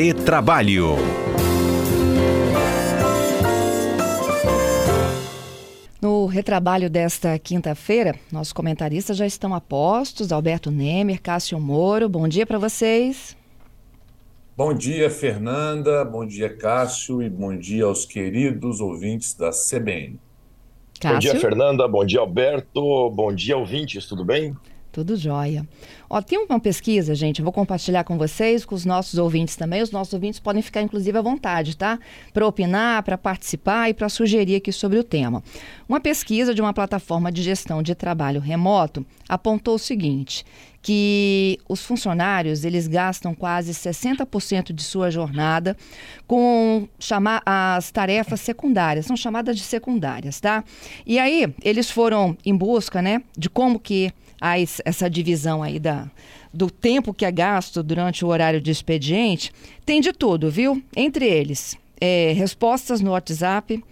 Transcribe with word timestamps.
Retrabalho. 0.00 0.94
No 6.00 6.26
retrabalho 6.26 6.88
desta 6.88 7.36
quinta-feira, 7.36 8.14
nossos 8.30 8.52
comentaristas 8.52 9.16
já 9.16 9.26
estão 9.26 9.52
a 9.52 9.60
postos. 9.60 10.30
Alberto 10.30 10.70
Nemer, 10.70 11.20
Cássio 11.20 11.58
Moro, 11.58 12.08
bom 12.08 12.28
dia 12.28 12.46
para 12.46 12.58
vocês. 12.58 13.36
Bom 14.56 14.72
dia, 14.72 15.10
Fernanda. 15.10 16.04
Bom 16.04 16.24
dia, 16.24 16.48
Cássio. 16.56 17.20
E 17.20 17.28
bom 17.28 17.58
dia 17.58 17.84
aos 17.84 18.04
queridos 18.04 18.80
ouvintes 18.80 19.34
da 19.34 19.50
CBN. 19.50 20.20
Cássio? 21.00 21.14
Bom 21.14 21.18
dia, 21.18 21.40
Fernanda. 21.40 21.88
Bom 21.88 22.06
dia, 22.06 22.20
Alberto. 22.20 23.10
Bom 23.10 23.34
dia, 23.34 23.58
ouvintes. 23.58 24.06
Tudo 24.06 24.24
bem? 24.24 24.56
Tudo 24.98 25.16
jóia. 25.16 25.64
Ó, 26.10 26.20
tem 26.20 26.36
uma 26.36 26.58
pesquisa, 26.58 27.14
gente, 27.14 27.38
eu 27.38 27.44
vou 27.44 27.52
compartilhar 27.52 28.02
com 28.02 28.18
vocês, 28.18 28.64
com 28.64 28.74
os 28.74 28.84
nossos 28.84 29.16
ouvintes 29.16 29.54
também. 29.54 29.80
Os 29.80 29.92
nossos 29.92 30.12
ouvintes 30.12 30.40
podem 30.40 30.60
ficar, 30.60 30.82
inclusive, 30.82 31.16
à 31.16 31.22
vontade, 31.22 31.76
tá? 31.76 32.00
Para 32.34 32.44
opinar, 32.44 33.04
para 33.04 33.16
participar 33.16 33.88
e 33.88 33.94
para 33.94 34.08
sugerir 34.08 34.56
aqui 34.56 34.72
sobre 34.72 34.98
o 34.98 35.04
tema. 35.04 35.40
Uma 35.88 36.00
pesquisa 36.00 36.52
de 36.52 36.60
uma 36.60 36.74
plataforma 36.74 37.30
de 37.30 37.44
gestão 37.44 37.80
de 37.80 37.94
trabalho 37.94 38.40
remoto 38.40 39.06
apontou 39.28 39.76
o 39.76 39.78
seguinte, 39.78 40.44
que 40.80 41.58
os 41.68 41.82
funcionários 41.82 42.64
eles 42.64 42.88
gastam 42.88 43.34
quase 43.34 43.72
60% 43.72 44.72
de 44.72 44.82
sua 44.82 45.10
jornada 45.10 45.76
com 46.26 46.88
chamar 46.98 47.42
as 47.44 47.90
tarefas 47.90 48.40
secundárias, 48.40 49.06
são 49.06 49.16
chamadas 49.16 49.56
de 49.56 49.62
secundárias, 49.62 50.40
tá? 50.40 50.64
E 51.06 51.18
aí 51.18 51.52
eles 51.62 51.90
foram 51.90 52.36
em 52.44 52.56
busca, 52.56 53.02
né, 53.02 53.22
de 53.36 53.50
como 53.50 53.78
que 53.78 54.12
há 54.40 54.54
essa 54.60 55.08
divisão 55.08 55.62
aí 55.62 55.78
da, 55.78 56.10
do 56.52 56.70
tempo 56.70 57.12
que 57.12 57.24
é 57.24 57.30
gasto 57.30 57.82
durante 57.82 58.24
o 58.24 58.28
horário 58.28 58.60
de 58.60 58.70
expediente, 58.70 59.52
tem 59.84 60.00
de 60.00 60.12
tudo, 60.12 60.50
viu? 60.50 60.82
Entre 60.96 61.26
eles, 61.26 61.76
é, 62.00 62.32
respostas 62.32 63.00
no 63.00 63.10
WhatsApp, 63.10 63.82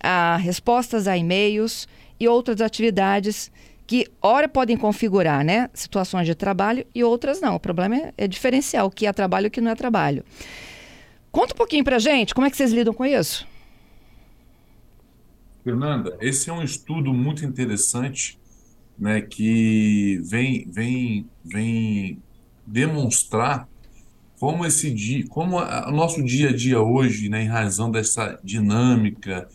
a, 0.00 0.36
respostas 0.36 1.08
a 1.08 1.16
e-mails 1.16 1.88
e 2.18 2.28
outras 2.28 2.60
atividades 2.60 3.50
que, 3.86 4.06
ora, 4.20 4.48
podem 4.48 4.76
configurar 4.76 5.44
né, 5.44 5.70
situações 5.72 6.26
de 6.26 6.34
trabalho 6.34 6.84
e 6.94 7.04
outras 7.04 7.40
não. 7.40 7.54
O 7.54 7.60
problema 7.60 7.96
é, 7.96 8.14
é 8.18 8.28
diferenciar 8.28 8.84
o 8.84 8.90
que 8.90 9.06
é 9.06 9.12
trabalho 9.12 9.46
e 9.46 9.48
o 9.48 9.50
que 9.50 9.60
não 9.60 9.70
é 9.70 9.74
trabalho. 9.74 10.24
Conta 11.30 11.54
um 11.54 11.56
pouquinho 11.56 11.84
pra 11.84 11.98
gente, 11.98 12.34
como 12.34 12.46
é 12.46 12.50
que 12.50 12.56
vocês 12.56 12.72
lidam 12.72 12.94
com 12.94 13.04
isso? 13.04 13.46
Fernanda, 15.62 16.16
esse 16.20 16.48
é 16.48 16.52
um 16.52 16.62
estudo 16.62 17.12
muito 17.12 17.44
interessante 17.44 18.38
né, 18.98 19.20
que 19.20 20.20
vem, 20.24 20.68
vem, 20.70 21.26
vem 21.44 22.22
demonstrar 22.66 23.68
como 24.38 24.66
esse 24.66 24.90
dia, 24.90 25.24
como 25.28 25.58
o 25.58 25.90
nosso 25.90 26.22
dia 26.22 26.50
a 26.50 26.56
dia 26.56 26.80
hoje, 26.80 27.28
né, 27.28 27.42
em 27.44 27.48
razão 27.48 27.90
dessa 27.90 28.38
dinâmica 28.44 29.48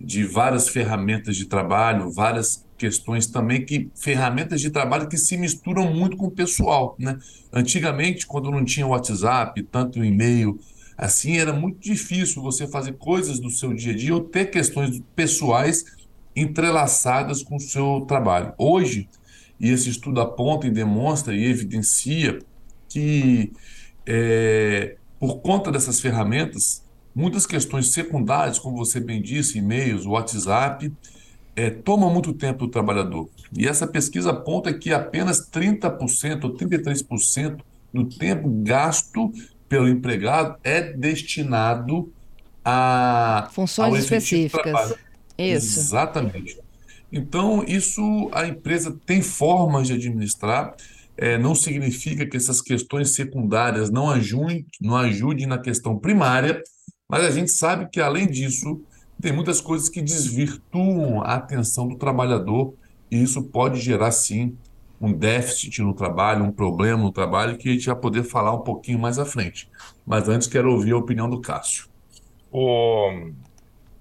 de 0.00 0.24
várias 0.24 0.68
ferramentas 0.68 1.36
de 1.36 1.46
trabalho, 1.46 2.10
várias 2.10 2.64
questões 2.76 3.26
também 3.26 3.64
que 3.64 3.90
ferramentas 3.94 4.60
de 4.60 4.70
trabalho 4.70 5.08
que 5.08 5.16
se 5.16 5.36
misturam 5.36 5.92
muito 5.92 6.16
com 6.16 6.26
o 6.26 6.30
pessoal, 6.30 6.94
né? 6.98 7.18
Antigamente, 7.50 8.26
quando 8.26 8.50
não 8.50 8.64
tinha 8.64 8.86
WhatsApp, 8.86 9.62
tanto 9.64 10.04
e-mail, 10.04 10.60
assim 10.96 11.38
era 11.38 11.52
muito 11.52 11.80
difícil 11.80 12.42
você 12.42 12.66
fazer 12.66 12.92
coisas 12.94 13.40
do 13.40 13.50
seu 13.50 13.72
dia 13.72 13.92
a 13.92 13.96
dia 13.96 14.14
ou 14.14 14.20
ter 14.20 14.46
questões 14.50 15.02
pessoais 15.14 15.84
entrelaçadas 16.36 17.42
com 17.42 17.56
o 17.56 17.60
seu 17.60 18.04
trabalho. 18.06 18.52
Hoje, 18.58 19.08
e 19.58 19.70
esse 19.70 19.88
estudo 19.88 20.20
aponta 20.20 20.66
e 20.66 20.70
demonstra 20.70 21.34
e 21.34 21.44
evidencia 21.46 22.38
que, 22.88 23.52
é, 24.04 24.96
por 25.18 25.38
conta 25.38 25.72
dessas 25.72 25.98
ferramentas, 25.98 26.84
muitas 27.14 27.46
questões 27.46 27.88
secundárias, 27.88 28.58
como 28.58 28.76
você 28.76 29.00
bem 29.00 29.22
disse, 29.22 29.58
e-mails, 29.58 30.04
WhatsApp, 30.04 30.92
é, 31.56 31.70
tomam 31.70 32.12
muito 32.12 32.34
tempo 32.34 32.66
do 32.66 32.68
trabalhador. 32.68 33.30
E 33.56 33.66
essa 33.66 33.86
pesquisa 33.86 34.30
aponta 34.30 34.74
que 34.74 34.92
apenas 34.92 35.48
30% 35.50 36.44
ou 36.44 36.54
33% 36.54 37.60
do 37.94 38.04
tempo 38.04 38.48
gasto 38.62 39.32
pelo 39.66 39.88
empregado 39.88 40.56
é 40.62 40.82
destinado 40.82 42.12
a 42.62 43.48
funções 43.52 44.04
específicas. 44.04 44.94
Isso. 45.38 45.78
Exatamente. 45.78 46.58
Então, 47.12 47.64
isso 47.66 48.28
a 48.32 48.46
empresa 48.46 48.96
tem 49.06 49.22
formas 49.22 49.86
de 49.86 49.94
administrar. 49.94 50.74
É, 51.16 51.38
não 51.38 51.54
significa 51.54 52.26
que 52.26 52.36
essas 52.36 52.60
questões 52.60 53.14
secundárias 53.14 53.90
não 53.90 54.10
ajudem, 54.10 54.66
não 54.80 54.96
ajudem 54.96 55.46
na 55.46 55.58
questão 55.58 55.96
primária, 55.96 56.62
mas 57.08 57.24
a 57.24 57.30
gente 57.30 57.50
sabe 57.52 57.88
que, 57.90 58.00
além 58.00 58.26
disso, 58.26 58.82
tem 59.20 59.32
muitas 59.32 59.60
coisas 59.60 59.88
que 59.88 60.02
desvirtuam 60.02 61.22
a 61.22 61.34
atenção 61.34 61.88
do 61.88 61.96
trabalhador 61.96 62.74
e 63.10 63.22
isso 63.22 63.42
pode 63.44 63.80
gerar, 63.80 64.10
sim, 64.10 64.56
um 65.00 65.12
déficit 65.12 65.80
no 65.82 65.94
trabalho, 65.94 66.44
um 66.44 66.52
problema 66.52 67.02
no 67.02 67.12
trabalho, 67.12 67.56
que 67.56 67.68
a 67.68 67.72
gente 67.72 67.86
vai 67.86 67.96
poder 67.96 68.24
falar 68.24 68.52
um 68.52 68.60
pouquinho 68.60 68.98
mais 68.98 69.18
à 69.18 69.24
frente. 69.24 69.70
Mas 70.04 70.28
antes, 70.28 70.48
quero 70.48 70.72
ouvir 70.72 70.92
a 70.92 70.98
opinião 70.98 71.28
do 71.30 71.40
Cássio. 71.40 71.86
O 72.50 73.30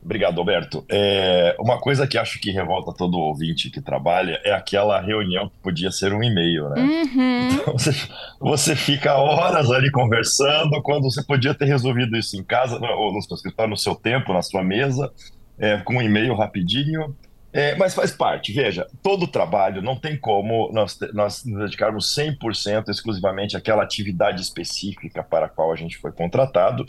Obrigado, 0.06 0.38
Alberto. 0.38 0.86
É, 0.88 1.56
uma 1.60 1.80
coisa 1.80 2.06
que 2.06 2.16
acho 2.16 2.40
que 2.40 2.52
revolta 2.52 2.94
todo 2.96 3.18
ouvinte 3.18 3.72
que 3.72 3.82
trabalha 3.82 4.40
é 4.44 4.52
aquela 4.52 5.02
reunião 5.02 5.50
que 5.50 5.58
podia 5.64 5.92
ser 5.92 6.14
um 6.14 6.22
e-mail, 6.22 6.70
né? 6.70 6.80
Uhum. 6.80 7.50
Então, 7.52 7.74
você, 7.74 7.92
você, 8.40 8.76
fica 8.76 9.16
horas 9.16 9.72
ali 9.72 9.90
conversando 9.90 10.80
quando 10.84 11.10
você 11.10 11.24
podia 11.24 11.56
ter 11.56 11.66
resolvido 11.66 12.16
isso 12.16 12.38
em 12.38 12.44
casa, 12.44 12.76
ou 12.76 13.12
no 13.12 13.22
seu 13.24 13.34
escritório, 13.34 13.72
no 13.72 13.78
seu 13.78 13.96
tempo, 13.96 14.32
na 14.32 14.44
sua 14.44 14.64
mesa, 14.64 15.12
é, 15.58 15.78
com 15.78 15.96
um 15.96 16.02
e-mail 16.04 16.36
rapidinho. 16.36 17.16
É, 17.52 17.74
mas 17.76 17.96
faz 17.96 18.12
parte, 18.12 18.52
veja, 18.52 18.86
todo 19.02 19.26
trabalho 19.26 19.82
não 19.82 19.96
tem 19.96 20.18
como 20.18 20.70
nós, 20.74 21.00
nós 21.14 21.46
nos 21.46 21.62
dedicarmos 21.62 22.14
100% 22.14 22.90
exclusivamente 22.90 23.56
àquela 23.56 23.82
atividade 23.82 24.42
específica 24.42 25.24
para 25.24 25.46
a 25.46 25.50
qual 25.50 25.72
a 25.72 25.76
gente 25.78 25.98
foi 25.98 26.12
contratado, 26.12 26.86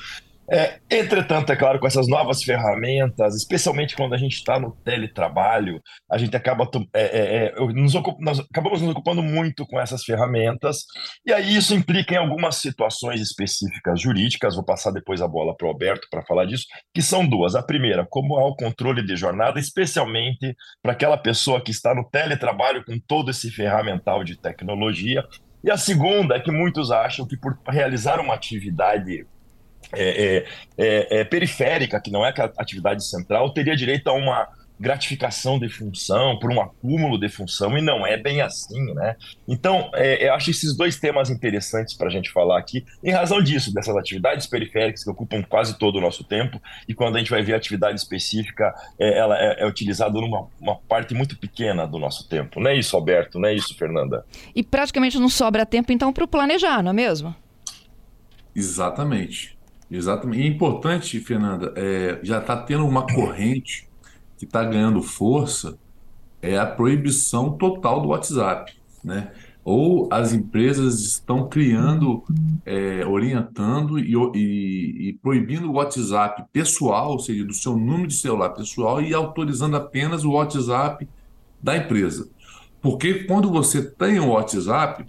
é, 0.50 0.78
entretanto, 0.90 1.50
é 1.50 1.56
claro, 1.56 1.80
com 1.80 1.86
essas 1.86 2.06
novas 2.06 2.42
ferramentas, 2.42 3.34
especialmente 3.34 3.96
quando 3.96 4.14
a 4.14 4.18
gente 4.18 4.34
está 4.34 4.60
no 4.60 4.70
teletrabalho, 4.84 5.80
a 6.10 6.16
gente 6.18 6.36
acaba 6.36 6.68
é, 6.94 7.02
é, 7.02 7.46
é 7.46 7.60
nos 7.72 7.94
nós 8.20 8.38
acabamos 8.38 8.80
nos 8.80 8.90
ocupando 8.90 9.22
muito 9.22 9.66
com 9.66 9.80
essas 9.80 10.04
ferramentas, 10.04 10.84
e 11.26 11.32
aí 11.32 11.56
isso 11.56 11.74
implica 11.74 12.14
em 12.14 12.18
algumas 12.18 12.56
situações 12.56 13.20
específicas 13.20 14.00
jurídicas. 14.00 14.54
Vou 14.54 14.64
passar 14.64 14.92
depois 14.92 15.20
a 15.20 15.26
bola 15.26 15.56
para 15.56 15.66
o 15.66 15.70
Alberto 15.70 16.06
para 16.10 16.24
falar 16.24 16.44
disso, 16.44 16.66
que 16.94 17.02
são 17.02 17.26
duas. 17.26 17.54
A 17.54 17.62
primeira, 17.62 18.06
como 18.08 18.36
há 18.36 18.46
o 18.46 18.54
controle 18.56 19.04
de 19.04 19.16
jornada, 19.16 19.58
especialmente 19.58 20.54
para 20.82 20.92
aquela 20.92 21.16
pessoa 21.16 21.60
que 21.60 21.70
está 21.70 21.94
no 21.94 22.08
teletrabalho 22.08 22.84
com 22.84 22.98
todo 23.00 23.30
esse 23.30 23.50
ferramental 23.50 24.22
de 24.22 24.36
tecnologia. 24.36 25.24
E 25.64 25.70
a 25.70 25.76
segunda 25.76 26.36
é 26.36 26.40
que 26.40 26.52
muitos 26.52 26.92
acham 26.92 27.26
que 27.26 27.36
por 27.36 27.58
realizar 27.68 28.20
uma 28.20 28.34
atividade 28.34 29.26
é, 29.92 30.36
é, 30.36 30.44
é, 30.78 31.20
é, 31.20 31.24
periférica, 31.24 32.00
que 32.00 32.10
não 32.10 32.24
é 32.24 32.30
a 32.30 32.50
atividade 32.58 33.04
central, 33.06 33.50
teria 33.50 33.76
direito 33.76 34.08
a 34.08 34.12
uma 34.12 34.48
gratificação 34.78 35.58
de 35.58 35.68
função, 35.68 36.38
por 36.38 36.52
um 36.52 36.60
acúmulo 36.60 37.18
de 37.18 37.28
função, 37.28 37.76
e 37.78 37.82
não 37.82 38.06
é 38.06 38.16
bem 38.16 38.42
assim, 38.42 38.92
né? 38.94 39.16
Então, 39.48 39.90
é, 39.94 40.28
eu 40.28 40.34
acho 40.34 40.50
esses 40.50 40.76
dois 40.76 40.98
temas 41.00 41.30
interessantes 41.30 41.94
para 41.94 42.08
a 42.08 42.10
gente 42.10 42.30
falar 42.30 42.58
aqui, 42.58 42.84
em 43.02 43.10
razão 43.10 43.42
disso, 43.42 43.72
dessas 43.72 43.96
atividades 43.96 44.46
periféricas 44.46 45.02
que 45.02 45.10
ocupam 45.10 45.42
quase 45.42 45.78
todo 45.78 45.96
o 45.96 46.00
nosso 46.00 46.24
tempo, 46.24 46.60
e 46.86 46.94
quando 46.94 47.16
a 47.16 47.18
gente 47.18 47.30
vai 47.30 47.42
ver 47.42 47.54
a 47.54 47.56
atividade 47.56 47.98
específica, 47.98 48.74
é, 48.98 49.18
ela 49.18 49.38
é, 49.38 49.62
é 49.62 49.66
utilizada 49.66 50.12
numa 50.20 50.46
uma 50.60 50.76
parte 50.76 51.14
muito 51.14 51.38
pequena 51.38 51.86
do 51.86 51.98
nosso 51.98 52.28
tempo. 52.28 52.60
Não 52.60 52.70
é 52.70 52.76
isso, 52.76 52.94
Alberto? 52.96 53.38
Não 53.38 53.48
é 53.48 53.54
isso, 53.54 53.74
Fernanda? 53.76 54.24
E 54.54 54.62
praticamente 54.62 55.18
não 55.18 55.28
sobra 55.28 55.64
tempo, 55.64 55.90
então, 55.90 56.12
para 56.12 56.24
o 56.24 56.28
planejar, 56.28 56.82
não 56.82 56.90
é 56.90 56.94
mesmo? 56.94 57.34
Exatamente. 58.54 59.55
Exatamente. 59.90 60.40
E 60.40 60.44
é 60.44 60.46
importante, 60.48 61.20
Fernanda, 61.20 61.72
é, 61.76 62.18
já 62.22 62.38
está 62.38 62.56
tendo 62.56 62.86
uma 62.86 63.06
corrente 63.06 63.88
que 64.36 64.44
está 64.44 64.64
ganhando 64.64 65.02
força, 65.02 65.78
é 66.42 66.58
a 66.58 66.66
proibição 66.66 67.52
total 67.52 68.00
do 68.00 68.08
WhatsApp, 68.08 68.74
né? 69.02 69.32
Ou 69.64 70.08
as 70.12 70.32
empresas 70.32 71.00
estão 71.00 71.48
criando, 71.48 72.22
é, 72.64 73.04
orientando 73.04 73.98
e, 73.98 74.14
e, 74.14 75.08
e, 75.08 75.12
proibindo 75.14 75.68
o 75.68 75.72
WhatsApp 75.72 76.44
pessoal, 76.52 77.12
ou 77.12 77.18
seja, 77.18 77.44
do 77.44 77.52
seu 77.52 77.76
número 77.76 78.06
de 78.06 78.14
celular 78.14 78.50
pessoal, 78.50 79.02
e 79.02 79.12
autorizando 79.12 79.76
apenas 79.76 80.24
o 80.24 80.32
WhatsApp 80.32 81.08
da 81.60 81.76
empresa. 81.76 82.28
Porque 82.80 83.24
quando 83.24 83.50
você 83.50 83.82
tem 83.82 84.20
o 84.20 84.28
WhatsApp, 84.28 85.04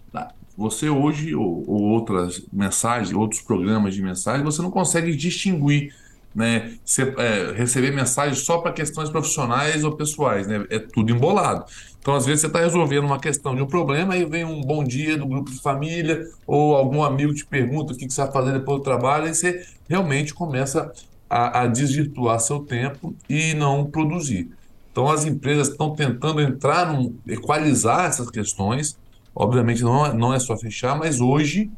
você 0.57 0.89
hoje, 0.89 1.35
ou, 1.35 1.63
ou 1.67 1.81
outras 1.83 2.41
mensagens, 2.51 3.15
outros 3.15 3.41
programas 3.41 3.93
de 3.93 4.01
mensagem, 4.01 4.43
você 4.43 4.61
não 4.61 4.71
consegue 4.71 5.15
distinguir 5.15 5.93
né? 6.37 6.77
É, 7.17 7.51
receber 7.53 7.89
mensagem 7.91 8.35
só 8.35 8.59
para 8.59 8.71
questões 8.71 9.09
profissionais 9.09 9.83
ou 9.83 9.93
pessoais, 9.93 10.45
né? 10.45 10.67
É 10.69 10.77
tudo 10.77 11.11
embolado. 11.11 11.65
Então, 11.99 12.13
às 12.13 12.27
vezes, 12.27 12.41
você 12.41 12.47
está 12.47 12.59
resolvendo 12.59 13.05
uma 13.05 13.19
questão 13.19 13.55
de 13.55 13.61
um 13.63 13.65
problema, 13.65 14.13
aí 14.13 14.23
vem 14.23 14.45
um 14.45 14.61
bom 14.61 14.83
dia 14.83 15.17
do 15.17 15.25
grupo 15.25 15.49
de 15.49 15.59
família, 15.59 16.29
ou 16.45 16.75
algum 16.75 17.03
amigo 17.03 17.33
te 17.33 17.43
pergunta 17.43 17.91
o 17.91 17.97
que, 17.97 18.05
que 18.05 18.13
você 18.13 18.21
vai 18.21 18.31
fazer 18.31 18.51
depois 18.51 18.77
do 18.77 18.83
trabalho, 18.83 19.27
e 19.27 19.33
você 19.33 19.65
realmente 19.89 20.31
começa 20.31 20.91
a, 21.27 21.61
a 21.61 21.67
desvirtuar 21.67 22.39
seu 22.39 22.59
tempo 22.59 23.15
e 23.27 23.55
não 23.55 23.85
produzir. 23.85 24.51
Então, 24.91 25.09
as 25.09 25.25
empresas 25.25 25.69
estão 25.69 25.95
tentando 25.95 26.39
entrar, 26.39 26.93
num, 26.93 27.15
equalizar 27.27 28.05
essas 28.05 28.29
questões. 28.29 28.95
Obviamente, 29.39 29.83
não 29.83 30.03
é, 30.03 30.13
não 30.13 30.33
é 30.33 30.39
só 30.39 30.57
fechar, 30.57 30.97
mas 30.97 31.21
hoje 31.21 31.69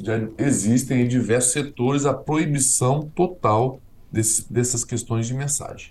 já 0.00 0.14
existem 0.38 1.02
em 1.02 1.08
diversos 1.08 1.52
setores 1.52 2.06
a 2.06 2.14
proibição 2.14 3.10
total 3.16 3.80
desse, 4.12 4.50
dessas 4.50 4.84
questões 4.84 5.26
de 5.26 5.34
mensagem. 5.34 5.90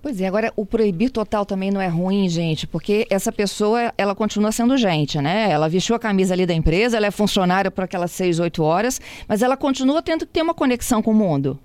Pois 0.00 0.20
é, 0.20 0.28
agora 0.28 0.52
o 0.54 0.64
proibir 0.64 1.10
total 1.10 1.44
também 1.44 1.72
não 1.72 1.80
é 1.80 1.88
ruim, 1.88 2.28
gente, 2.28 2.68
porque 2.68 3.04
essa 3.10 3.32
pessoa, 3.32 3.92
ela 3.98 4.14
continua 4.14 4.52
sendo 4.52 4.76
gente, 4.76 5.20
né? 5.20 5.50
Ela 5.50 5.68
vestiu 5.68 5.96
a 5.96 5.98
camisa 5.98 6.32
ali 6.34 6.46
da 6.46 6.54
empresa, 6.54 6.96
ela 6.96 7.06
é 7.06 7.10
funcionária 7.10 7.68
por 7.68 7.82
aquelas 7.82 8.12
seis, 8.12 8.38
oito 8.38 8.62
horas, 8.62 9.00
mas 9.26 9.42
ela 9.42 9.56
continua 9.56 10.00
tendo 10.00 10.24
que 10.24 10.32
ter 10.32 10.42
uma 10.42 10.54
conexão 10.54 11.02
com 11.02 11.10
o 11.10 11.14
mundo. 11.14 11.58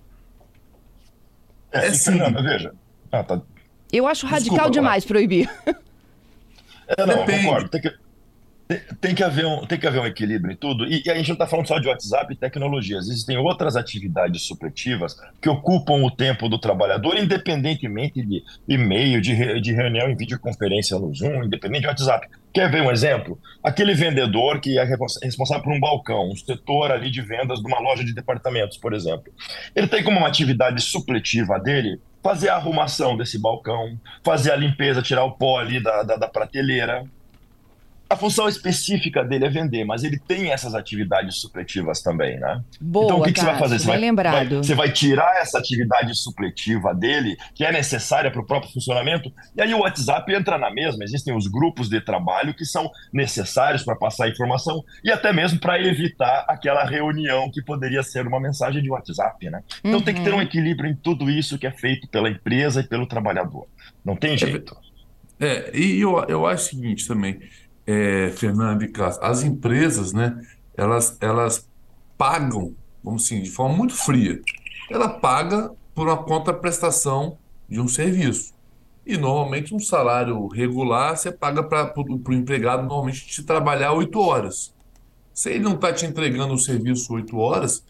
É, 1.72 1.86
é 1.86 1.94
sim. 1.94 2.14
Fernanda, 2.14 2.42
veja. 2.42 2.74
Ah, 3.12 3.24
tá. 3.24 3.40
Eu 3.94 4.08
acho 4.08 4.26
radical 4.26 4.56
Desculpa, 4.56 4.72
demais 4.72 5.06
proibir. 5.06 5.48
É, 6.98 7.06
não, 7.06 7.18
Depende. 7.20 7.44
concordo. 7.46 7.70
Tem 7.70 7.82
que, 7.82 8.01
tem 8.80 9.16
que, 9.16 9.24
haver 9.24 9.46
um, 9.46 9.66
tem 9.66 9.80
que 9.80 9.88
haver 9.88 10.02
um 10.02 10.06
equilíbrio 10.06 10.54
em 10.54 10.56
tudo. 10.56 10.86
E, 10.86 11.02
e 11.06 11.10
a 11.10 11.16
gente 11.16 11.28
não 11.28 11.34
está 11.34 11.48
falando 11.48 11.68
só 11.68 11.80
de 11.80 11.88
WhatsApp 11.88 12.34
e 12.34 12.36
tecnologias. 12.36 13.08
Existem 13.08 13.38
outras 13.38 13.76
atividades 13.76 14.44
supletivas 14.44 15.16
que 15.42 15.50
ocupam 15.50 16.04
o 16.04 16.12
tempo 16.12 16.48
do 16.48 16.60
trabalhador, 16.60 17.18
independentemente 17.18 18.22
de 18.26 18.44
e-mail, 18.68 19.22
de, 19.22 19.60
de 19.62 19.74
reunião 19.74 20.10
em 20.10 20.16
videoconferência 20.16 20.98
no 21.00 21.14
Zoom, 21.14 21.44
independente 21.44 21.82
de 21.82 21.88
WhatsApp. 21.88 22.28
Quer 22.54 22.70
ver 22.70 22.82
um 22.82 22.92
exemplo? 22.92 23.40
Aquele 23.64 23.94
vendedor 23.94 24.60
que 24.60 24.78
é 24.78 24.84
responsável 24.84 25.64
por 25.64 25.74
um 25.74 25.80
balcão, 25.80 26.30
um 26.30 26.36
setor 26.36 26.92
ali 26.92 27.10
de 27.10 27.22
vendas 27.22 27.60
de 27.60 27.66
uma 27.66 27.80
loja 27.80 28.04
de 28.04 28.14
departamentos, 28.14 28.78
por 28.78 28.94
exemplo. 28.94 29.32
Ele 29.76 29.88
tem 29.88 30.04
como 30.04 30.18
uma 30.18 30.28
atividade 30.28 30.82
supletiva 30.82 31.58
dele 31.60 32.00
fazer 32.22 32.50
a 32.50 32.56
arrumação 32.56 33.18
desse 33.18 33.40
balcão, 33.40 33.98
fazer 34.24 34.52
a 34.52 34.56
limpeza, 34.56 35.02
tirar 35.02 35.24
o 35.24 35.32
pó 35.32 35.60
ali 35.60 35.82
da, 35.82 36.04
da, 36.04 36.16
da 36.18 36.28
prateleira, 36.28 37.04
a 38.12 38.16
função 38.18 38.50
específica 38.50 39.24
dele 39.24 39.46
é 39.46 39.50
vender, 39.50 39.86
mas 39.86 40.04
ele 40.04 40.20
tem 40.20 40.52
essas 40.52 40.76
atividades 40.76 41.38
supletivas 41.38 42.02
também, 42.02 42.38
né? 42.38 42.62
Boa, 42.82 43.06
então 43.06 43.20
o 43.20 43.24
que, 43.24 43.32
que 43.32 43.40
você 43.40 43.46
vai 43.46 43.58
fazer? 43.58 43.80
Você 43.80 43.88
vai. 43.88 44.12
Vai, 44.12 44.48
você 44.48 44.76
vai 44.76 44.92
tirar 44.92 45.38
essa 45.38 45.58
atividade 45.58 46.14
supletiva 46.16 46.94
dele, 46.94 47.38
que 47.56 47.64
é 47.64 47.72
necessária 47.72 48.30
para 48.30 48.42
o 48.42 48.46
próprio 48.46 48.74
funcionamento, 48.74 49.32
e 49.56 49.62
aí 49.62 49.74
o 49.74 49.80
WhatsApp 49.80 50.34
entra 50.34 50.58
na 50.58 50.70
mesma. 50.70 51.06
Existem 51.06 51.34
os 51.34 51.48
grupos 51.48 51.88
de 51.88 52.02
trabalho 52.02 52.54
que 52.54 52.66
são 52.66 52.92
necessários 53.14 53.84
para 53.84 53.96
passar 53.96 54.28
informação 54.28 54.84
e 55.04 55.10
até 55.10 55.32
mesmo 55.32 55.60
para 55.60 55.82
evitar 55.82 56.46
aquela 56.50 56.84
reunião 56.84 57.50
que 57.50 57.62
poderia 57.62 58.04
ser 58.04 58.28
uma 58.28 58.42
mensagem 58.42 58.84
de 58.84 58.90
WhatsApp, 58.90 59.50
né? 59.50 59.64
Então 59.80 60.00
uhum. 60.00 60.02
tem 60.02 60.14
que 60.14 60.22
ter 60.22 60.34
um 60.34 60.36
uhum. 60.36 60.42
equilíbrio 60.42 60.90
em 60.90 60.96
tudo 60.96 61.30
isso 61.30 61.58
que 61.58 61.66
é 61.66 61.72
feito 61.72 62.10
pela 62.10 62.30
empresa 62.30 62.82
e 62.82 62.84
pelo 62.84 63.08
trabalhador. 63.08 63.68
Não 64.04 64.18
tem 64.18 64.38
jeito. 64.38 64.76
É, 65.40 65.76
e 65.76 66.02
eu, 66.02 66.24
eu 66.28 66.46
acho 66.46 66.66
o 66.66 66.70
seguinte 66.70 67.08
também 67.08 67.40
é, 67.92 68.32
Fernando 68.32 68.84
e 68.84 68.88
Cássio, 68.88 69.24
as 69.24 69.44
empresas, 69.44 70.14
né, 70.14 70.40
elas, 70.76 71.18
elas 71.20 71.68
pagam, 72.18 72.74
vamos 73.04 73.26
assim, 73.26 73.42
de 73.42 73.50
forma 73.50 73.76
muito 73.76 73.96
fria, 73.96 74.40
ela 74.90 75.10
paga 75.10 75.72
por 75.94 76.08
uma 76.08 76.18
contraprestação 76.24 77.38
de 77.68 77.80
um 77.80 77.88
serviço. 77.88 78.54
E 79.06 79.18
normalmente 79.18 79.74
um 79.74 79.80
salário 79.80 80.48
regular 80.48 81.18
você 81.18 81.32
paga 81.32 81.64
para 81.64 81.94
o 81.98 82.34
empregado 82.34 82.84
normalmente 82.84 83.26
te 83.26 83.44
trabalhar 83.44 83.94
oito 83.94 84.20
horas. 84.20 84.74
Se 85.34 85.50
ele 85.50 85.60
não 85.60 85.74
está 85.74 85.92
te 85.92 86.06
entregando 86.06 86.54
o 86.54 86.58
serviço 86.58 87.14
oito 87.14 87.38
horas, 87.38 87.84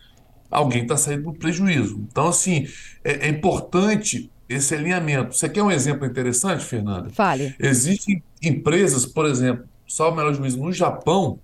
alguém 0.49 0.83
está 0.83 0.97
saindo 0.97 1.31
do 1.31 1.33
prejuízo. 1.33 1.99
Então, 2.09 2.27
assim, 2.27 2.67
é, 3.03 3.27
é, 3.27 3.29
importante 3.29 4.29
esse 4.47 4.75
alinhamento. 4.75 5.35
Você 5.35 5.49
quer 5.49 5.63
um 5.63 5.71
exemplo 5.71 6.05
interessante, 6.05 6.63
Fernanda? 6.63 7.09
Fale. 7.09 7.55
Existem 7.57 8.21
empresas, 8.41 9.05
por 9.05 9.25
exemplo, 9.25 9.65
salvo 9.91 10.17
melhor 10.17 10.33
juízo, 10.33 10.57
no 10.57 10.71
Japão, 10.71 11.39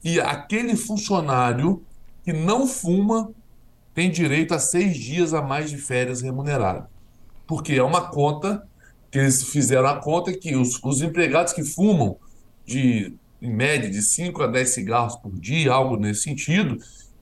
que 0.00 0.20
aquele 0.20 0.76
funcionário 0.76 1.82
que 2.24 2.32
não 2.32 2.66
fuma 2.66 3.30
tem 3.92 4.10
direito 4.10 4.54
a 4.54 4.58
seis 4.58 4.96
dias 4.96 5.34
a 5.34 5.42
mais 5.42 5.70
de 5.70 5.78
férias 5.78 6.22
remunerado. 6.22 6.86
Porque 7.46 7.74
é 7.74 7.82
uma 7.82 8.08
conta 8.08 8.66
que 9.10 9.18
eles 9.18 9.42
fizeram 9.44 9.88
a 9.88 9.96
conta 9.96 10.32
que 10.32 10.54
os, 10.54 10.78
os 10.82 11.02
empregados 11.02 11.52
que 11.52 11.64
fumam 11.64 12.16
de 12.64 13.14
em 13.40 13.52
média 13.52 13.90
de 13.90 14.02
5 14.02 14.42
a 14.42 14.46
10 14.46 14.68
cigarros 14.68 15.16
por 15.16 15.32
dia, 15.38 15.72
algo 15.72 15.96
nesse 15.96 16.22
sentido, 16.22 16.78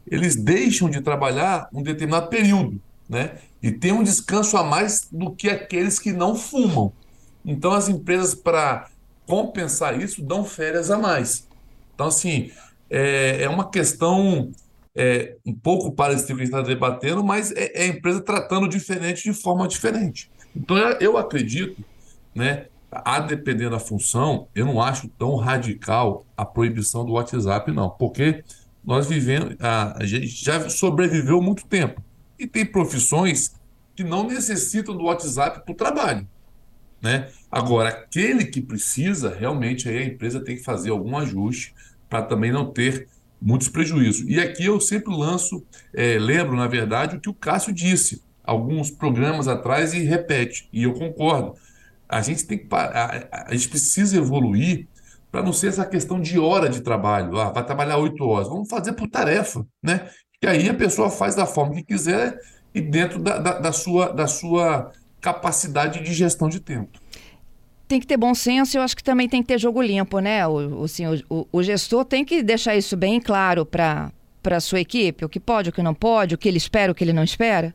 eles 0.09 0.37
deixam 0.37 0.89
de 0.89 1.01
trabalhar 1.01 1.69
um 1.73 1.83
determinado 1.83 2.29
período, 2.29 2.81
né? 3.09 3.37
E 3.63 3.73
tem 3.73 3.93
um 3.93 4.03
descanso 4.03 4.57
a 4.57 4.63
mais 4.63 5.09
do 5.11 5.33
que 5.33 5.49
aqueles 5.49 5.99
que 5.99 6.13
não 6.13 6.35
fumam. 6.35 6.93
Então 7.45 7.73
as 7.73 7.89
empresas 7.89 8.35
para 8.35 8.89
compensar 9.27 10.01
isso, 10.01 10.23
dão 10.23 10.45
férias 10.45 10.91
a 10.91 10.99
mais. 10.99 11.49
Então, 11.95 12.07
assim, 12.07 12.51
é, 12.91 13.43
é 13.43 13.49
uma 13.49 13.71
questão 13.71 14.51
é, 14.95 15.37
um 15.45 15.55
pouco 15.55 15.93
parecida 15.93 16.29
com 16.29 16.35
a 16.35 16.45
gente 16.45 16.55
está 16.55 16.63
debatendo, 16.63 17.25
mas 17.25 17.51
é, 17.53 17.73
é, 17.75 17.83
a 17.85 17.87
empresa 17.87 18.21
tratando 18.21 18.69
diferente 18.69 19.25
de 19.25 19.33
forma 19.33 19.67
diferente. 19.67 20.31
Então, 20.55 20.77
eu 20.77 21.17
acredito, 21.17 21.85
né, 22.35 22.67
a 22.91 23.19
depender 23.19 23.69
da 23.69 23.81
função, 23.81 24.47
eu 24.55 24.65
não 24.65 24.81
acho 24.81 25.09
tão 25.09 25.35
radical 25.35 26.25
a 26.37 26.45
proibição 26.45 27.05
do 27.05 27.13
WhatsApp, 27.13 27.73
não, 27.73 27.91
porque 27.91 28.45
nós 28.85 29.09
vivemos, 29.09 29.57
a, 29.59 30.01
a 30.01 30.07
gente 30.07 30.29
já 30.29 30.69
sobreviveu 30.69 31.43
muito 31.43 31.67
tempo. 31.67 32.03
E 32.39 32.47
tem 32.47 32.65
profissões 32.65 33.55
que 33.97 34.05
não 34.05 34.27
necessitam 34.27 34.97
do 34.97 35.05
WhatsApp 35.05 35.65
para 35.65 35.73
o 35.73 35.77
trabalho. 35.77 36.29
Né? 37.05 37.29
Agora, 37.53 37.91
aquele 37.91 38.47
que 38.47 38.63
precisa, 38.63 39.37
realmente 39.39 39.87
aí 39.91 39.99
a 39.99 40.05
empresa 40.07 40.43
tem 40.43 40.57
que 40.57 40.65
fazer 40.65 40.89
algum 40.89 41.15
ajuste 41.19 41.75
para 42.09 42.23
também 42.23 42.51
não 42.51 42.73
ter 42.73 43.07
muitos 43.39 43.69
prejuízos. 43.69 44.25
E 44.27 44.41
aqui 44.41 44.65
eu 44.65 44.81
sempre 44.81 45.15
lanço, 45.15 45.63
é, 45.93 46.19
lembro, 46.19 46.57
na 46.57 46.67
verdade, 46.67 47.17
o 47.17 47.21
que 47.21 47.29
o 47.29 47.35
Cássio 47.35 47.75
disse 47.75 48.23
alguns 48.43 48.91
programas 48.91 49.49
atrás 49.49 49.93
e 49.93 49.99
repete, 49.99 50.67
e 50.73 50.85
eu 50.85 50.95
concordo. 50.95 51.55
A 52.09 52.23
gente 52.23 52.47
tem 52.47 52.57
que 52.57 52.65
parar, 52.65 53.29
a, 53.31 53.51
a 53.51 53.53
gente 53.53 53.69
precisa 53.69 54.17
evoluir 54.17 54.89
para 55.31 55.43
não 55.43 55.53
ser 55.53 55.67
essa 55.67 55.85
questão 55.85 56.19
de 56.19 56.39
hora 56.39 56.71
de 56.71 56.81
trabalho. 56.81 57.39
Ah, 57.39 57.51
vai 57.51 57.67
trabalhar 57.67 57.99
oito 57.99 58.25
horas. 58.25 58.49
Vamos 58.49 58.71
fazer 58.71 58.95
por 58.95 59.09
tarefa, 59.09 59.67
né? 59.83 60.09
Que 60.41 60.47
aí 60.47 60.71
a 60.71 60.75
pessoa 60.75 61.11
faz 61.11 61.35
da 61.35 61.45
forma 61.45 61.75
que 61.75 61.83
quiser 61.83 62.39
e 62.75 62.81
dentro 62.81 63.19
da, 63.19 63.37
da, 63.37 63.59
da 63.59 63.73
sua, 63.73 64.11
da 64.11 64.27
sua 64.27 64.91
capacidade 65.21 66.03
de 66.03 66.13
gestão 66.13 66.51
de 66.51 66.61
tempo. 66.61 67.01
Tem 67.87 68.01
que 68.01 68.07
ter 68.07 68.17
bom 68.17 68.35
senso 68.35 68.77
e 68.77 68.79
eu 68.79 68.83
acho 68.83 68.97
que 68.97 69.05
também 69.05 69.29
tem 69.29 69.43
que 69.43 69.49
ter 69.49 69.59
jogo 69.59 69.83
limpo, 69.83 70.19
né? 70.19 70.47
O, 70.47 70.85
assim, 70.85 71.05
o, 71.29 71.47
o 71.53 71.63
gestor 71.63 72.05
tem 72.05 72.25
que 72.25 72.43
deixar 72.43 72.75
isso 72.75 72.97
bem 72.97 73.21
claro 73.21 73.67
para 73.67 74.11
a 74.45 74.61
sua 74.61 74.81
equipe, 74.81 75.25
o 75.25 75.29
que 75.29 75.39
pode, 75.39 75.71
o 75.71 75.73
que 75.73 75.83
não 75.83 75.95
pode, 75.95 76.35
o 76.35 76.39
que 76.39 76.49
ele 76.49 76.59
espera, 76.59 76.93
o 76.93 76.95
que 76.95 77.05
ele 77.05 77.13
não 77.13 77.25
espera. 77.25 77.75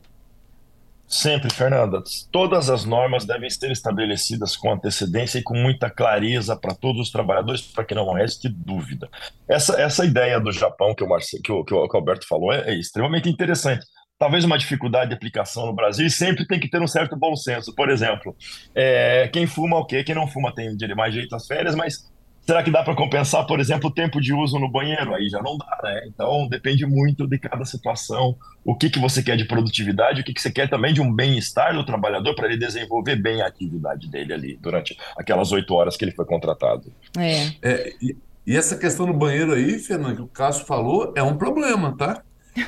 Sempre, 1.10 1.52
Fernanda. 1.52 2.00
Todas 2.30 2.70
as 2.70 2.84
normas 2.84 3.24
devem 3.24 3.50
ser 3.50 3.72
estabelecidas 3.72 4.56
com 4.56 4.72
antecedência 4.72 5.40
e 5.40 5.42
com 5.42 5.56
muita 5.56 5.90
clareza 5.90 6.56
para 6.56 6.72
todos 6.72 7.02
os 7.02 7.10
trabalhadores, 7.10 7.62
para 7.62 7.84
que 7.84 7.96
não 7.96 8.12
reste 8.12 8.48
dúvida. 8.48 9.08
Essa, 9.48 9.80
essa 9.80 10.04
ideia 10.04 10.38
do 10.38 10.52
Japão 10.52 10.94
que 10.94 11.02
o, 11.02 11.08
Marce, 11.08 11.42
que 11.42 11.50
o, 11.50 11.64
que 11.64 11.74
o 11.74 11.88
Alberto 11.92 12.28
falou 12.28 12.52
é, 12.52 12.70
é 12.70 12.78
extremamente 12.78 13.28
interessante 13.28 13.84
talvez 14.20 14.44
uma 14.44 14.58
dificuldade 14.58 15.08
de 15.08 15.14
aplicação 15.14 15.64
no 15.64 15.72
Brasil 15.72 16.06
e 16.06 16.10
sempre 16.10 16.46
tem 16.46 16.60
que 16.60 16.68
ter 16.68 16.80
um 16.80 16.86
certo 16.86 17.16
bom 17.16 17.34
senso. 17.34 17.74
Por 17.74 17.88
exemplo, 17.88 18.36
é, 18.74 19.26
quem 19.32 19.46
fuma, 19.46 19.78
ok, 19.78 20.04
quem 20.04 20.14
não 20.14 20.28
fuma 20.28 20.54
tem 20.54 20.76
mais 20.94 21.14
jeito 21.14 21.34
às 21.34 21.46
férias, 21.46 21.74
mas 21.74 22.06
será 22.42 22.62
que 22.62 22.70
dá 22.70 22.82
para 22.82 22.94
compensar, 22.94 23.46
por 23.46 23.58
exemplo, 23.58 23.88
o 23.88 23.92
tempo 23.92 24.20
de 24.20 24.34
uso 24.34 24.58
no 24.58 24.70
banheiro? 24.70 25.14
Aí 25.14 25.30
já 25.30 25.40
não 25.42 25.56
dá, 25.56 25.80
né? 25.82 26.02
Então 26.06 26.46
depende 26.48 26.84
muito 26.84 27.26
de 27.26 27.38
cada 27.38 27.64
situação, 27.64 28.36
o 28.62 28.76
que, 28.76 28.90
que 28.90 28.98
você 28.98 29.22
quer 29.22 29.38
de 29.38 29.46
produtividade, 29.46 30.20
o 30.20 30.24
que, 30.24 30.34
que 30.34 30.42
você 30.42 30.50
quer 30.50 30.68
também 30.68 30.92
de 30.92 31.00
um 31.00 31.10
bem-estar 31.10 31.72
do 31.72 31.86
trabalhador 31.86 32.34
para 32.34 32.46
ele 32.46 32.58
desenvolver 32.58 33.16
bem 33.16 33.40
a 33.40 33.46
atividade 33.46 34.06
dele 34.10 34.34
ali 34.34 34.58
durante 34.60 34.98
aquelas 35.16 35.50
oito 35.50 35.72
horas 35.72 35.96
que 35.96 36.04
ele 36.04 36.12
foi 36.12 36.26
contratado. 36.26 36.92
É. 37.16 37.46
é 37.62 37.92
e, 38.02 38.14
e 38.46 38.54
essa 38.54 38.76
questão 38.76 39.06
do 39.06 39.14
banheiro 39.14 39.54
aí, 39.54 39.78
Fernando, 39.78 40.16
que 40.16 40.22
o 40.22 40.26
Cássio 40.26 40.66
falou, 40.66 41.14
é 41.16 41.22
um 41.22 41.38
problema, 41.38 41.96
tá? 41.96 42.22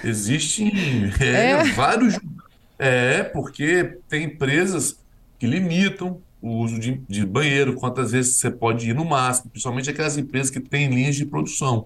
Existem 0.04 0.72
é, 1.20 1.50
é. 1.50 1.64
vários. 1.72 2.18
É, 2.78 3.22
porque 3.22 3.98
tem 4.08 4.24
empresas 4.24 4.98
que 5.38 5.46
limitam 5.46 6.20
o 6.40 6.58
uso 6.58 6.78
de, 6.78 7.00
de, 7.08 7.24
banheiro, 7.24 7.74
quantas 7.74 8.10
vezes 8.10 8.36
você 8.36 8.50
pode 8.50 8.90
ir 8.90 8.94
no 8.94 9.04
máximo, 9.04 9.50
principalmente 9.50 9.88
aquelas 9.88 10.18
empresas 10.18 10.50
que 10.50 10.58
têm 10.58 10.88
linhas 10.88 11.14
de 11.14 11.24
produção. 11.24 11.84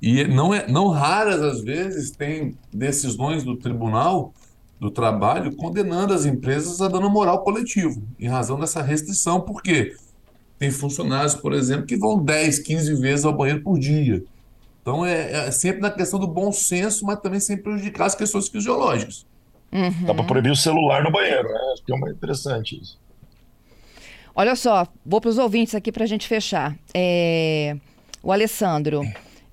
E 0.00 0.24
não, 0.24 0.54
é, 0.54 0.66
não 0.66 0.88
raras, 0.88 1.42
às 1.42 1.60
vezes, 1.60 2.10
tem 2.10 2.56
decisões 2.72 3.44
do 3.44 3.56
tribunal 3.56 4.32
do 4.80 4.90
trabalho 4.90 5.54
condenando 5.54 6.14
as 6.14 6.24
empresas 6.24 6.80
a 6.80 6.88
dano 6.88 7.10
moral 7.10 7.44
coletivo, 7.44 8.02
em 8.18 8.26
razão 8.26 8.58
dessa 8.58 8.80
restrição, 8.80 9.42
porque 9.42 9.94
tem 10.58 10.70
funcionários, 10.70 11.34
por 11.34 11.52
exemplo, 11.52 11.84
que 11.84 11.96
vão 11.96 12.22
10, 12.22 12.60
15 12.60 12.94
vezes 12.94 13.24
ao 13.26 13.36
banheiro 13.36 13.62
por 13.62 13.78
dia. 13.78 14.24
Então 14.80 15.04
é, 15.04 15.48
é 15.48 15.50
sempre 15.50 15.80
na 15.80 15.90
questão 15.90 16.18
do 16.18 16.26
bom 16.26 16.50
senso, 16.52 17.04
mas 17.04 17.20
também 17.20 17.40
sem 17.40 17.56
prejudicar 17.56 18.06
as 18.06 18.14
questões 18.14 18.48
fisiológicas. 18.48 19.26
Uhum. 19.72 20.06
Dá 20.06 20.14
para 20.14 20.24
proibir 20.24 20.50
o 20.50 20.56
celular 20.56 21.02
no 21.04 21.12
banheiro, 21.12 21.48
né? 21.48 21.58
Acho 21.72 21.84
que 21.84 21.92
é 21.92 22.10
interessante 22.10 22.80
isso. 22.80 22.98
Olha 24.34 24.56
só, 24.56 24.86
vou 25.04 25.20
para 25.20 25.30
os 25.30 25.38
ouvintes 25.38 25.74
aqui 25.74 25.92
para 25.92 26.04
a 26.04 26.06
gente 26.06 26.26
fechar. 26.26 26.76
É... 26.94 27.76
O 28.22 28.32
Alessandro. 28.32 29.02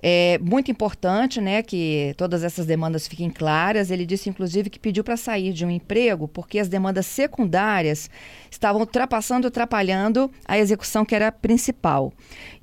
É 0.00 0.38
muito 0.38 0.70
importante 0.70 1.40
né, 1.40 1.60
que 1.60 2.14
todas 2.16 2.44
essas 2.44 2.64
demandas 2.66 3.08
fiquem 3.08 3.30
claras. 3.30 3.90
Ele 3.90 4.06
disse, 4.06 4.28
inclusive, 4.28 4.70
que 4.70 4.78
pediu 4.78 5.02
para 5.02 5.16
sair 5.16 5.52
de 5.52 5.64
um 5.64 5.70
emprego 5.70 6.28
porque 6.28 6.58
as 6.58 6.68
demandas 6.68 7.06
secundárias 7.06 8.08
estavam 8.50 8.80
ultrapassando 8.80 9.48
atrapalhando 9.48 10.30
a 10.46 10.56
execução 10.58 11.04
que 11.04 11.14
era 11.14 11.32
principal. 11.32 12.12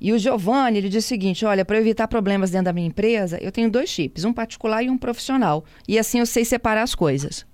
E 0.00 0.12
o 0.12 0.18
Giovanni 0.18 0.78
ele 0.78 0.88
disse 0.88 1.06
o 1.06 1.08
seguinte: 1.08 1.44
olha, 1.44 1.64
para 1.64 1.78
evitar 1.78 2.08
problemas 2.08 2.50
dentro 2.50 2.66
da 2.66 2.72
minha 2.72 2.86
empresa, 2.86 3.38
eu 3.42 3.52
tenho 3.52 3.70
dois 3.70 3.90
chips, 3.90 4.24
um 4.24 4.32
particular 4.32 4.82
e 4.82 4.88
um 4.88 4.96
profissional. 4.96 5.64
E 5.86 5.98
assim 5.98 6.20
eu 6.20 6.26
sei 6.26 6.44
separar 6.44 6.82
as 6.82 6.94
coisas. 6.94 7.46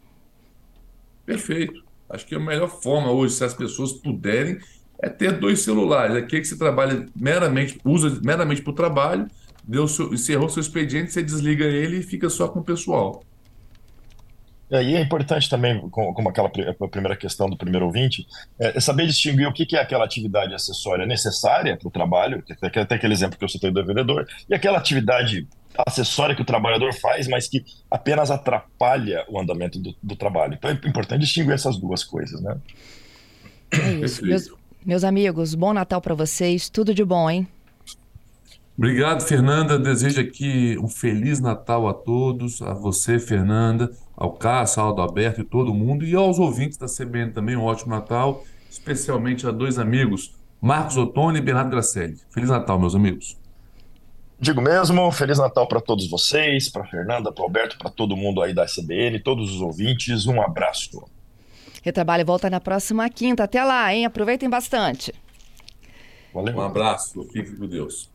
Perfeito. 1.26 1.82
Acho 2.08 2.26
que 2.26 2.34
a 2.34 2.40
melhor 2.40 2.68
forma 2.68 3.10
hoje, 3.10 3.34
se 3.34 3.44
as 3.44 3.54
pessoas 3.54 3.92
puderem, 3.92 4.58
é 5.00 5.08
ter 5.08 5.32
dois 5.32 5.60
celulares. 5.60 6.14
Aquele 6.14 6.42
que 6.42 6.48
você 6.48 6.56
trabalha 6.56 7.06
meramente, 7.16 7.80
usa 7.84 8.20
meramente 8.22 8.62
para 8.62 8.70
o 8.70 8.74
trabalho 8.74 9.26
deu 9.62 9.86
seu, 9.88 10.12
encerrou 10.12 10.48
seu 10.48 10.60
expediente, 10.60 11.12
você 11.12 11.22
desliga 11.22 11.64
ele 11.64 11.98
e 11.98 12.02
fica 12.02 12.28
só 12.28 12.48
com 12.48 12.60
o 12.60 12.64
pessoal. 12.64 13.22
É, 14.70 14.82
e 14.82 14.94
é 14.94 15.00
importante 15.02 15.50
também, 15.50 15.78
como 15.90 16.30
aquela 16.30 16.48
primeira 16.48 17.14
questão 17.14 17.46
do 17.48 17.58
primeiro 17.58 17.84
ouvinte, 17.84 18.26
é 18.58 18.80
saber 18.80 19.06
distinguir 19.06 19.46
o 19.46 19.52
que 19.52 19.76
é 19.76 19.80
aquela 19.80 20.02
atividade 20.02 20.54
acessória 20.54 21.04
necessária 21.04 21.76
para 21.76 21.86
o 21.86 21.90
trabalho, 21.90 22.42
até 22.62 22.94
aquele 22.94 23.12
exemplo 23.12 23.38
que 23.38 23.44
eu 23.44 23.48
citei 23.50 23.70
do 23.70 23.84
vendedor, 23.84 24.26
e 24.48 24.54
aquela 24.54 24.78
atividade 24.78 25.46
acessória 25.86 26.34
que 26.34 26.40
o 26.40 26.44
trabalhador 26.44 26.94
faz, 26.94 27.28
mas 27.28 27.48
que 27.48 27.62
apenas 27.90 28.30
atrapalha 28.30 29.26
o 29.28 29.38
andamento 29.38 29.78
do, 29.78 29.94
do 30.02 30.16
trabalho. 30.16 30.54
Então 30.54 30.70
é 30.70 30.88
importante 30.88 31.20
distinguir 31.20 31.52
essas 31.52 31.76
duas 31.76 32.02
coisas, 32.02 32.40
né? 32.40 32.56
É 33.72 33.90
isso. 34.04 34.24
Meus, 34.24 34.50
meus 34.86 35.04
amigos, 35.04 35.54
bom 35.54 35.74
Natal 35.74 36.00
para 36.00 36.14
vocês, 36.14 36.70
tudo 36.70 36.94
de 36.94 37.04
bom, 37.04 37.28
hein? 37.28 37.46
Obrigado, 38.76 39.22
Fernanda. 39.22 39.78
Desejo 39.78 40.20
aqui 40.20 40.78
um 40.78 40.88
feliz 40.88 41.40
Natal 41.40 41.86
a 41.86 41.94
todos, 41.94 42.62
a 42.62 42.72
você, 42.72 43.18
Fernanda, 43.18 43.90
ao 44.16 44.32
Cássio, 44.32 44.82
ao 44.82 44.98
Alberto 44.98 45.42
e 45.42 45.44
todo 45.44 45.74
mundo, 45.74 46.04
e 46.04 46.14
aos 46.14 46.38
ouvintes 46.38 46.78
da 46.78 46.86
CBN 46.86 47.32
também 47.32 47.56
um 47.56 47.64
ótimo 47.64 47.90
Natal, 47.94 48.44
especialmente 48.70 49.46
a 49.46 49.50
dois 49.50 49.78
amigos, 49.78 50.34
Marcos 50.60 50.96
Ottoni 50.96 51.38
e 51.38 51.42
Bernardo 51.42 51.70
Gracelli. 51.70 52.16
Feliz 52.30 52.48
Natal, 52.48 52.78
meus 52.78 52.94
amigos. 52.94 53.36
Digo 54.40 54.60
mesmo, 54.60 55.12
Feliz 55.12 55.38
Natal 55.38 55.68
para 55.68 55.80
todos 55.80 56.08
vocês, 56.10 56.68
para 56.68 56.84
Fernanda, 56.84 57.30
para 57.30 57.44
Alberto, 57.44 57.78
para 57.78 57.90
todo 57.90 58.16
mundo 58.16 58.42
aí 58.42 58.52
da 58.52 58.66
CBN, 58.66 59.20
todos 59.20 59.54
os 59.54 59.60
ouvintes. 59.60 60.26
Um 60.26 60.42
abraço. 60.42 61.04
Retrabalho 61.82 62.24
volta 62.24 62.48
na 62.48 62.60
próxima 62.60 63.08
quinta. 63.08 63.44
Até 63.44 63.62
lá, 63.62 63.94
hein? 63.94 64.04
Aproveitem 64.04 64.48
bastante. 64.48 65.12
Valeu. 66.32 66.56
Um 66.56 66.60
abraço. 66.60 67.22
Fique 67.32 67.54
com 67.54 67.66
Deus. 67.66 68.10